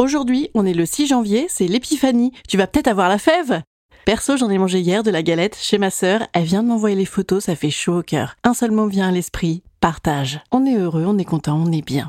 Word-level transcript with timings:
Aujourd'hui, 0.00 0.48
on 0.54 0.64
est 0.64 0.72
le 0.72 0.86
6 0.86 1.08
janvier, 1.08 1.44
c'est 1.50 1.66
l'épiphanie. 1.66 2.32
Tu 2.48 2.56
vas 2.56 2.66
peut-être 2.66 2.88
avoir 2.88 3.10
la 3.10 3.18
fève 3.18 3.60
Perso, 4.06 4.38
j'en 4.38 4.48
ai 4.48 4.56
mangé 4.56 4.80
hier 4.80 5.02
de 5.02 5.10
la 5.10 5.22
galette 5.22 5.58
chez 5.60 5.76
ma 5.76 5.90
sœur. 5.90 6.22
Elle 6.32 6.44
vient 6.44 6.62
de 6.62 6.68
m'envoyer 6.68 6.96
les 6.96 7.04
photos, 7.04 7.44
ça 7.44 7.54
fait 7.54 7.68
chaud 7.68 7.98
au 7.98 8.02
cœur. 8.02 8.36
Un 8.42 8.54
seul 8.54 8.70
mot 8.70 8.86
vient 8.86 9.08
à 9.08 9.10
l'esprit, 9.10 9.62
partage. 9.82 10.40
On 10.52 10.64
est 10.64 10.74
heureux, 10.74 11.04
on 11.06 11.18
est 11.18 11.26
content, 11.26 11.62
on 11.62 11.70
est 11.70 11.84
bien. 11.84 12.08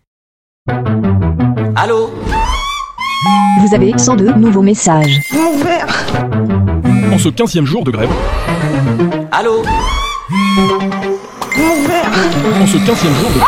Allô 1.75 2.09
Vous 3.59 3.75
avez 3.75 3.91
102 3.97 4.35
nouveaux 4.35 4.61
messages. 4.61 5.19
En 7.11 7.17
ce 7.17 7.27
15e 7.27 7.65
jour 7.65 7.83
de 7.83 7.91
grève, 7.91 8.09
Allô 9.33 9.63
en 12.55 12.67
ce 12.67 12.77
15e 12.77 13.13
jour 13.19 13.31
de 13.35 13.39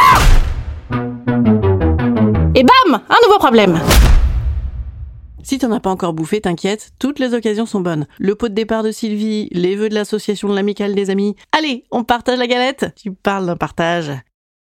Et 2.59 2.63
bam 2.63 2.99
Un 3.09 3.17
nouveau 3.25 3.39
problème 3.39 3.79
si 5.43 5.59
t'en 5.59 5.71
as 5.71 5.79
pas 5.79 5.89
encore 5.89 6.13
bouffé, 6.13 6.41
t'inquiète, 6.41 6.91
toutes 6.99 7.19
les 7.19 7.33
occasions 7.33 7.65
sont 7.65 7.81
bonnes. 7.81 8.07
Le 8.17 8.35
pot 8.35 8.49
de 8.49 8.53
départ 8.53 8.81
de 8.81 8.91
Sylvie, 8.91 9.49
les 9.51 9.75
vœux 9.75 9.89
de 9.89 9.93
l'association 9.93 10.49
de 10.49 10.55
l'amicale 10.55 10.95
des 10.95 11.09
amis. 11.09 11.35
Allez, 11.51 11.83
on 11.91 12.03
partage 12.03 12.39
la 12.39 12.47
galette 12.47 12.85
Tu 12.95 13.11
parles 13.11 13.45
d'un 13.45 13.57
partage. 13.57 14.11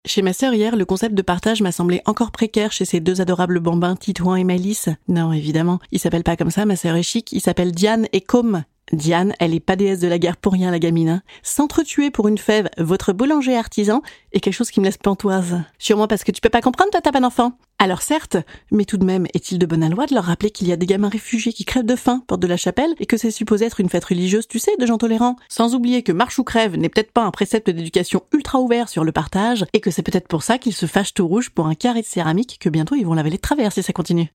Chez 0.05 0.21
ma 0.21 0.33
sœur 0.33 0.53
hier, 0.53 0.75
le 0.75 0.83
concept 0.83 1.15
de 1.15 1.21
partage 1.21 1.61
m'a 1.61 1.71
semblé 1.71 2.02
encore 2.05 2.31
précaire 2.31 2.73
chez 2.73 2.83
ces 2.83 2.99
deux 2.99 3.21
adorables 3.21 3.61
bambins, 3.61 3.95
Titouan 3.95 4.35
et 4.35 4.43
Malice. 4.43 4.89
Non, 5.07 5.31
évidemment, 5.31 5.80
ils 5.91 5.99
s'appellent 5.99 6.23
pas 6.23 6.35
comme 6.35 6.52
ça, 6.52 6.65
ma 6.65 6.75
sœur 6.75 6.97
est 6.97 7.03
chic, 7.03 7.31
ils 7.31 7.39
s'appellent 7.39 7.71
Diane 7.71 8.08
et 8.11 8.19
Com. 8.19 8.63
Diane, 8.94 9.33
elle 9.39 9.53
est 9.53 9.59
pas 9.59 9.75
déesse 9.75 9.99
de 9.99 10.08
la 10.08 10.19
guerre 10.19 10.38
pour 10.38 10.53
rien, 10.53 10.72
la 10.72 10.80
gamine. 10.80 11.09
hein. 11.09 11.22
S'entretuer 11.41 12.11
pour 12.11 12.27
une 12.27 12.38
fève, 12.38 12.69
votre 12.77 13.11
boulanger 13.13 13.58
artisan, 13.58 14.02
est 14.31 14.39
quelque 14.39 14.53
chose 14.53 14.72
qui 14.72 14.80
me 14.80 14.86
laisse 14.86 14.97
pantoise. 14.97 15.61
Sûrement 15.80 16.08
parce 16.08 16.23
que 16.23 16.31
tu 16.31 16.41
peux 16.41 16.49
pas 16.49 16.61
comprendre, 16.61 16.91
toi, 16.91 17.02
t'as 17.02 17.11
pas 17.11 17.19
d'enfant. 17.19 17.53
Alors 17.80 18.02
certes, 18.02 18.38
mais 18.71 18.86
tout 18.86 18.97
de 18.97 19.05
même, 19.05 19.25
est-il 19.33 19.59
de 19.59 19.66
bonne 19.66 19.89
loi 19.89 20.05
de 20.05 20.14
leur 20.14 20.25
rappeler 20.25 20.52
qu'il 20.52 20.67
y 20.67 20.71
a 20.71 20.77
des 20.77 20.86
gamins 20.86 21.09
réfugiés 21.09 21.52
qui 21.52 21.66
crèvent 21.66 21.86
de 21.86 21.95
faim, 21.95 22.23
porte 22.27 22.41
de 22.41 22.47
la 22.47 22.55
chapelle, 22.55 22.94
et 22.99 23.05
que 23.05 23.17
c'est 23.17 23.31
supposé 23.31 23.66
être 23.66 23.80
une 23.80 23.89
fête 23.89 24.05
religieuse, 24.05 24.47
tu 24.47 24.59
sais, 24.59 24.77
de 24.77 24.86
gens 24.86 24.97
tolérants? 24.97 25.36
Sans 25.49 25.75
oublier 25.75 26.03
que 26.03 26.11
marche 26.11 26.39
ou 26.39 26.44
crève 26.44 26.77
n'est 26.77 26.89
peut-être 26.89 27.11
pas 27.11 27.23
un 27.23 27.31
précepte 27.31 27.69
d'éducation 27.69 28.21
ultra 28.31 28.59
ouvert 28.59 28.89
sur 28.89 29.03
le 29.03 29.11
partage, 29.11 29.66
et 29.73 29.81
que 29.81 29.91
c'est 29.91 30.03
peut-être 30.03 30.27
pour 30.27 30.44
ça 30.44 30.58
qu'ils 30.58 30.73
se 30.73 30.86
fâchent 30.86 31.14
tout 31.14 31.27
rouge 31.27 31.49
pour 31.49 31.67
un 31.67 31.75
carré 31.75 32.02
de 32.02 32.05
céramique 32.05 32.58
que 32.59 32.69
bientôt 32.69 32.95
ils 32.95 33.05
vont 33.05 33.16
laver 33.16 33.31
les 33.31 33.38
travers 33.38 33.71
si 33.71 33.83
ça 33.83 33.91
continue. 33.91 34.31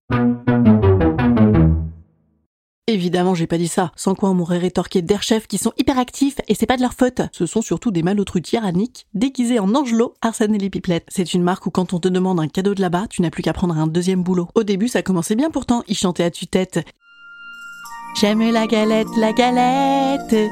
Évidemment, 2.88 3.34
j'ai 3.34 3.46
pas 3.46 3.58
dit 3.58 3.68
ça. 3.68 3.92
Sans 3.96 4.14
quoi 4.14 4.30
on 4.30 4.34
m'aurait 4.34 4.56
rétorqué 4.56 5.02
d'air 5.02 5.22
chefs 5.22 5.46
qui 5.46 5.58
sont 5.58 5.74
hyperactifs 5.76 6.36
et 6.48 6.54
c'est 6.54 6.64
pas 6.64 6.78
de 6.78 6.82
leur 6.82 6.94
faute. 6.94 7.20
Ce 7.32 7.44
sont 7.44 7.60
surtout 7.60 7.90
des 7.90 8.02
malotrues 8.02 8.40
tyranniques 8.40 9.06
déguisés 9.12 9.58
en 9.58 9.74
angelot, 9.74 10.14
Arsène 10.22 10.54
et 10.54 10.58
les 10.58 10.70
pipelettes. 10.70 11.04
C'est 11.08 11.34
une 11.34 11.42
marque 11.42 11.66
où 11.66 11.70
quand 11.70 11.92
on 11.92 12.00
te 12.00 12.08
demande 12.08 12.40
un 12.40 12.48
cadeau 12.48 12.74
de 12.74 12.80
là-bas, 12.80 13.04
tu 13.10 13.20
n'as 13.20 13.28
plus 13.28 13.42
qu'à 13.42 13.52
prendre 13.52 13.76
un 13.76 13.88
deuxième 13.88 14.22
boulot. 14.22 14.48
Au 14.54 14.62
début, 14.62 14.88
ça 14.88 15.02
commençait 15.02 15.34
bien 15.34 15.50
pourtant. 15.50 15.82
Ils 15.86 15.98
chantaient 15.98 16.24
à 16.24 16.30
tue-tête. 16.30 16.80
J'aime 18.18 18.50
la 18.50 18.66
galette, 18.66 19.14
la 19.18 19.34
galette. 19.34 20.50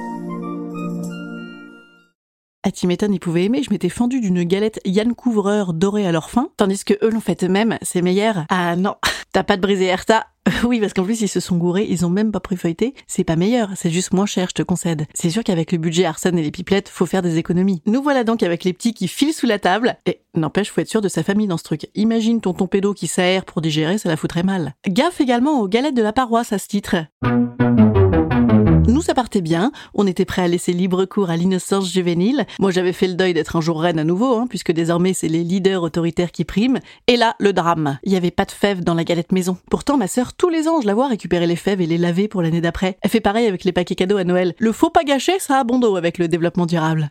Ah, 2.65 2.71
tu 2.71 2.87
m'étonnes, 2.87 3.15
ils 3.15 3.19
pouvaient 3.19 3.45
aimer, 3.45 3.63
je 3.63 3.71
m'étais 3.71 3.89
fendu 3.89 4.21
d'une 4.21 4.43
galette 4.43 4.79
Yann 4.85 5.15
Couvreur 5.15 5.73
dorée 5.73 6.07
à 6.07 6.13
leur 6.13 6.29
fin, 6.29 6.51
tandis 6.59 6.85
que 6.85 6.95
eux 7.03 7.11
l'ont 7.11 7.21
faite 7.21 7.45
eux-mêmes, 7.45 7.79
c'est 7.81 8.03
meilleur. 8.03 8.45
Ah 8.51 8.77
non, 8.77 8.97
t'as 9.33 9.45
pas 9.45 9.57
de 9.57 9.63
brisé 9.63 9.85
Herta 9.85 10.27
Oui, 10.65 10.81
parce 10.81 10.93
qu'en 10.93 11.05
plus, 11.05 11.21
ils 11.21 11.29
se 11.29 11.41
sont 11.41 11.57
gourés, 11.57 11.87
ils 11.89 12.05
ont 12.05 12.11
même 12.11 12.33
pas 12.33 12.41
pris 12.41 12.57
feuilleté. 12.57 12.95
C'est 13.07 13.25
pas 13.25 13.37
meilleur, 13.37 13.71
c'est 13.77 13.91
juste 13.91 14.13
moins 14.13 14.27
cher, 14.27 14.49
je 14.49 14.55
te 14.55 14.63
concède. 14.63 15.07
C'est 15.15 15.31
sûr 15.31 15.45
qu'avec 15.45 15.73
le 15.73 15.79
budget 15.79 16.05
Arsène 16.05 16.39
et 16.39 16.43
les 16.43 16.51
pipelettes, 16.51 16.89
faut 16.89 17.07
faire 17.07 17.23
des 17.23 17.39
économies. 17.39 17.83
Nous 17.87 18.03
voilà 18.03 18.25
donc 18.25 18.43
avec 18.43 18.65
les 18.65 18.73
petits 18.73 18.95
qui 18.95 19.09
filent 19.09 19.33
sous 19.33 19.47
la 19.47 19.59
table. 19.59 19.97
Et 20.07 20.21
n'empêche, 20.35 20.71
faut 20.71 20.81
être 20.81 20.89
sûr 20.89 21.01
de 21.01 21.09
sa 21.09 21.23
famille 21.23 21.47
dans 21.47 21.59
ce 21.59 21.65
truc. 21.65 21.89
Imagine 21.95 22.41
tonton 22.41 22.67
pédo 22.67 22.95
qui 22.95 23.07
s'aère 23.07 23.45
pour 23.45 23.61
digérer, 23.61 23.99
ça 23.99 24.09
la 24.09 24.17
foutrait 24.17 24.43
mal. 24.43 24.75
Gaffe 24.87 25.21
également 25.21 25.61
aux 25.61 25.69
galettes 25.69 25.97
de 25.97 26.03
la 26.03 26.13
paroisse 26.13 26.53
à 26.53 26.59
ce 26.59 26.69
titre. 26.69 26.97
Nous, 28.97 29.03
ça 29.03 29.13
partait 29.13 29.43
bien. 29.43 29.73
On 29.93 30.07
était 30.07 30.25
prêt 30.25 30.41
à 30.41 30.49
laisser 30.49 30.73
libre 30.73 31.05
cours 31.05 31.29
à 31.29 31.37
l'innocence 31.37 31.93
juvénile. 31.93 32.47
Moi, 32.59 32.71
j'avais 32.71 32.95
fait 32.95 33.07
le 33.07 33.13
deuil 33.13 33.35
d'être 33.35 33.55
un 33.57 33.61
jour 33.61 33.83
reine 33.83 33.99
à 33.99 34.05
nouveau, 34.05 34.39
hein, 34.39 34.47
puisque 34.49 34.73
désormais, 34.73 35.13
c'est 35.13 35.29
les 35.29 35.45
leaders 35.45 35.83
autoritaires 35.83 36.33
qui 36.33 36.47
priment. 36.47 36.79
Et 37.07 37.19
là, 37.19 37.37
le 37.39 37.53
drame. 37.53 37.99
Il 38.05 38.13
y 38.13 38.17
avait 38.17 38.31
pas 38.31 38.47
de 38.47 38.53
fèves 38.53 38.83
dans 38.83 38.95
la 38.95 39.05
galette 39.05 39.33
maison. 39.33 39.59
Pourtant, 39.71 39.99
ma 39.99 40.09
sœur, 40.09 40.33
tous 40.33 40.49
les 40.49 40.67
ans, 40.67 40.81
je 40.81 40.87
la 40.87 40.95
vois 40.95 41.09
récupérer 41.09 41.47
les 41.47 41.57
fèves 41.57 41.83
et 41.83 41.87
les 41.87 41.99
laver 41.99 42.27
pour 42.27 42.41
l'année 42.41 42.63
d'après. 42.63 42.97
Elle 43.03 43.11
fait 43.11 43.21
pareil 43.21 43.47
avec 43.47 43.65
les 43.65 43.73
paquets 43.73 43.97
cadeaux 43.97 44.17
à 44.17 44.25
Noël. 44.25 44.55
Le 44.59 44.73
faut 44.73 44.89
pas 44.89 45.05
gâcher, 45.05 45.39
ça 45.41 45.61
a 45.61 45.65
bon 45.65 45.79
dos 45.79 45.97
avec 45.97 46.17
le 46.17 46.27
développement 46.27 46.65
durable. 46.65 47.11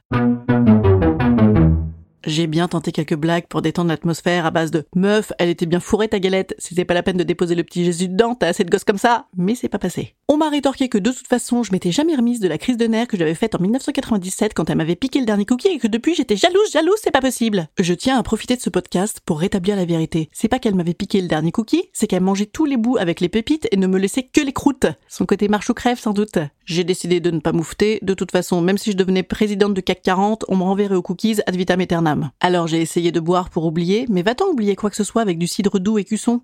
J'ai 2.26 2.48
bien 2.48 2.68
tenté 2.68 2.92
quelques 2.92 3.16
blagues 3.16 3.46
pour 3.48 3.62
détendre 3.62 3.90
l'atmosphère 3.90 4.48
à 4.48 4.52
base 4.52 4.72
de 4.72 4.86
Meuf, 4.96 5.32
elle 5.38 5.50
était 5.50 5.68
bien 5.68 5.80
fourrée 5.80 6.08
ta 6.08 6.20
galette, 6.20 6.56
c'était 6.58 6.86
pas 6.86 6.96
la 6.96 7.04
peine 7.04 7.18
de 7.18 7.24
déposer 7.24 7.54
le 7.54 7.64
petit 7.64 7.86
Jésus 7.86 8.08
dedans, 8.08 8.34
t'as 8.34 8.48
assez 8.48 8.64
de 8.64 8.70
gosses 8.72 8.84
comme 8.84 8.98
ça. 8.98 9.28
Mais 9.38 9.54
c'est 9.54 9.70
pas 9.70 9.78
passé. 9.78 10.16
On 10.28 10.38
m'a 10.38 10.50
rétorqué 10.50 10.90
que 10.90 10.98
de 10.98 11.12
toute 11.12 11.28
façon, 11.28 11.62
je 11.62 11.72
m'étais 11.72 11.92
jamais 11.92 12.16
remise 12.16 12.40
de 12.40 12.48
la 12.48 12.58
crise 12.58 12.78
de 12.78 12.88
nerfs 12.88 13.08
que 13.08 13.16
j'avais 13.16 13.36
faite 13.36 13.54
en 13.54 13.60
1997 13.60 14.56
quand 14.56 14.70
elle 14.72 14.78
m'avait 14.78 14.96
piqué 14.96 15.20
le 15.20 15.26
dernier 15.26 15.46
cookie 15.46 15.68
et 15.68 15.78
que 15.78 15.88
depuis 15.88 16.16
j'étais 16.16 16.36
jalouse, 16.36 16.72
jalouse, 16.72 16.98
c'est 17.04 17.12
pas 17.12 17.22
possible. 17.22 17.68
Je 17.80 17.94
tiens 17.94 18.18
à 18.18 18.24
profiter 18.24 18.56
de 18.56 18.62
ce 18.62 18.72
podcast 18.72 19.22
pour 19.24 19.40
rétablir 19.40 19.76
la 19.76 19.86
vérité. 19.86 20.30
C'est 20.32 20.48
pas 20.48 20.58
qu'elle 20.58 20.74
m'avait 20.74 20.96
piqué 20.96 21.22
le 21.22 21.28
dernier 21.28 21.52
cookie, 21.52 21.84
c'est 21.94 22.08
qu'elle 22.08 22.24
mangeait 22.24 22.48
tous 22.48 22.66
les 22.66 22.78
bouts 22.78 22.98
avec 22.98 23.20
les 23.20 23.30
pépites 23.30 23.68
et 23.72 23.78
ne 23.78 23.86
me 23.86 24.00
laissait 24.00 24.24
que 24.24 24.42
les 24.42 24.54
croûtes. 24.54 24.88
Son 25.08 25.28
côté 25.28 25.48
marche 25.48 25.70
ou 25.70 25.76
crève 25.76 26.00
sans 26.00 26.14
doute. 26.14 26.40
J'ai 26.66 26.84
décidé 26.84 27.20
de 27.20 27.30
ne 27.30 27.40
pas 27.40 27.52
moufter. 27.52 28.00
De 28.02 28.16
toute 28.16 28.32
façon, 28.32 28.62
même 28.62 28.80
si 28.80 28.92
je 28.92 28.98
devenais 28.98 29.22
présidente 29.22 29.76
de 29.76 29.82
CAC 29.82 30.02
40, 30.02 30.46
on 30.48 30.56
me 30.56 30.64
renverrait 30.64 30.96
aux 30.96 31.04
cookies 31.04 31.38
ad 31.46 31.56
vitam 31.56 31.80
aeternam. 31.80 32.15
Alors 32.40 32.68
j'ai 32.68 32.82
essayé 32.82 33.12
de 33.12 33.20
boire 33.20 33.50
pour 33.50 33.66
oublier, 33.66 34.06
mais 34.10 34.24
va-t-on 34.24 34.48
oublier 34.48 34.76
quoi 34.76 34.90
que 34.90 34.96
ce 34.96 35.04
soit 35.04 35.22
avec 35.22 35.38
du 35.38 35.48
cidre 35.48 35.80
doux 35.80 35.98
et 35.98 36.04
cuisson 36.04 36.42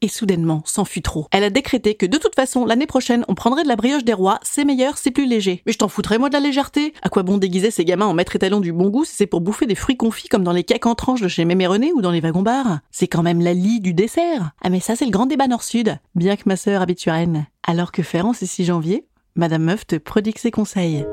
et 0.00 0.08
soudainement, 0.08 0.62
s'enfuit 0.64 1.02
trop. 1.02 1.26
Elle 1.32 1.44
a 1.44 1.50
décrété 1.50 1.94
que 1.94 2.06
de 2.06 2.18
toute 2.18 2.34
façon, 2.34 2.64
l'année 2.64 2.86
prochaine, 2.86 3.24
on 3.28 3.34
prendrait 3.34 3.64
de 3.64 3.68
la 3.68 3.76
brioche 3.76 4.04
des 4.04 4.12
rois, 4.12 4.38
c'est 4.42 4.64
meilleur, 4.64 4.96
c'est 4.96 5.10
plus 5.10 5.26
léger. 5.26 5.62
Mais 5.66 5.72
je 5.72 5.78
t'en 5.78 5.88
foutrais 5.88 6.18
moi 6.18 6.28
de 6.28 6.34
la 6.34 6.40
légèreté 6.40 6.94
À 7.02 7.08
quoi 7.08 7.22
bon 7.22 7.38
déguiser 7.38 7.70
ces 7.70 7.84
gamins 7.84 8.06
en 8.06 8.14
maître 8.14 8.36
étalon 8.36 8.60
du 8.60 8.72
bon 8.72 8.90
goût 8.90 9.04
si 9.04 9.16
c'est 9.16 9.26
pour 9.26 9.40
bouffer 9.40 9.66
des 9.66 9.74
fruits 9.74 9.96
confits 9.96 10.28
comme 10.28 10.44
dans 10.44 10.52
les 10.52 10.64
cakes 10.64 10.86
en 10.86 10.94
tranches 10.94 11.20
de 11.20 11.28
chez 11.28 11.44
Mémé 11.44 11.66
René 11.66 11.92
ou 11.92 12.00
dans 12.00 12.12
les 12.12 12.20
wagons-bars 12.20 12.78
C'est 12.90 13.08
quand 13.08 13.22
même 13.22 13.40
la 13.40 13.54
lie 13.54 13.80
du 13.80 13.92
dessert 13.92 14.52
Ah 14.62 14.70
mais 14.70 14.80
ça 14.80 14.94
c'est 14.94 15.04
le 15.04 15.10
grand 15.10 15.26
débat 15.26 15.48
nord-sud, 15.48 15.98
bien 16.14 16.36
que 16.36 16.42
ma 16.46 16.56
sœur 16.56 16.82
habite 16.82 17.02
Rennes. 17.04 17.46
Alors 17.66 17.92
que 17.92 18.02
faire 18.02 18.26
en 18.26 18.32
ce 18.32 18.46
6 18.46 18.66
janvier? 18.66 19.06
Madame 19.34 19.64
Meuf 19.64 19.86
te 19.86 19.96
prodigue 19.96 20.38
ses 20.38 20.50
conseils. 20.50 21.04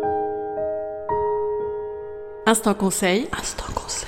Instant 2.48 2.76
conseil. 2.76 3.28
Instant 3.36 3.74
conseil. 3.74 4.08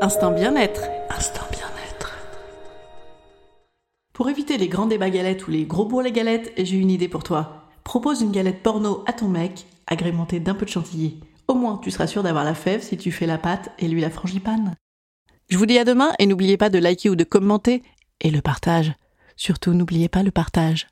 Instant 0.00 0.32
bien-être. 0.32 0.82
Instant 1.08 1.44
bien-être. 1.52 2.18
Pour 4.12 4.28
éviter 4.28 4.58
les 4.58 4.66
grands 4.66 4.86
débats 4.86 5.10
galettes 5.10 5.46
ou 5.46 5.52
les 5.52 5.66
gros 5.66 5.84
bourrelets 5.84 6.10
galettes, 6.10 6.52
j'ai 6.56 6.76
une 6.78 6.90
idée 6.90 7.06
pour 7.06 7.22
toi. 7.22 7.68
Propose 7.84 8.22
une 8.22 8.32
galette 8.32 8.64
porno 8.64 9.04
à 9.06 9.12
ton 9.12 9.28
mec, 9.28 9.66
agrémentée 9.86 10.40
d'un 10.40 10.54
peu 10.54 10.64
de 10.64 10.70
chantilly. 10.70 11.20
Au 11.46 11.54
moins, 11.54 11.78
tu 11.80 11.92
seras 11.92 12.08
sûr 12.08 12.24
d'avoir 12.24 12.42
la 12.42 12.54
fève 12.54 12.82
si 12.82 12.96
tu 12.96 13.12
fais 13.12 13.26
la 13.26 13.38
pâte 13.38 13.70
et 13.78 13.86
lui 13.86 14.00
la 14.00 14.10
frangipane. 14.10 14.74
Je 15.48 15.58
vous 15.58 15.66
dis 15.66 15.78
à 15.78 15.84
demain 15.84 16.10
et 16.18 16.26
n'oubliez 16.26 16.56
pas 16.56 16.70
de 16.70 16.78
liker 16.80 17.08
ou 17.08 17.14
de 17.14 17.22
commenter 17.22 17.84
et 18.20 18.32
le 18.32 18.42
partage. 18.42 18.94
Surtout, 19.36 19.74
n'oubliez 19.74 20.08
pas 20.08 20.24
le 20.24 20.32
partage. 20.32 20.88